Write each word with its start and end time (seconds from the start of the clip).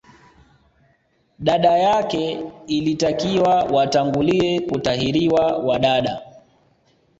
Dada 1.39 1.77
yake 1.77 2.39
ilitakiwa 2.67 3.63
watangulie 3.63 4.59
kutahiriwa 4.59 5.57
wa 5.57 5.79
dada 5.79 6.21